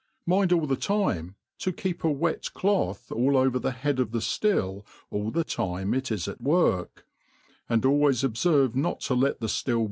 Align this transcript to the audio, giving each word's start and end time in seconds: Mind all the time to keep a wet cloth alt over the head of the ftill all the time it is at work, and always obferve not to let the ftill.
Mind 0.25 0.51
all 0.51 0.65
the 0.65 0.75
time 0.75 1.35
to 1.59 1.71
keep 1.71 2.03
a 2.03 2.09
wet 2.09 2.51
cloth 2.55 3.11
alt 3.11 3.35
over 3.35 3.59
the 3.59 3.69
head 3.69 3.99
of 3.99 4.09
the 4.09 4.17
ftill 4.17 4.83
all 5.11 5.29
the 5.29 5.43
time 5.43 5.93
it 5.93 6.11
is 6.11 6.27
at 6.27 6.41
work, 6.41 7.05
and 7.69 7.85
always 7.85 8.23
obferve 8.23 8.73
not 8.73 9.01
to 9.01 9.13
let 9.13 9.41
the 9.41 9.45
ftill. 9.45 9.79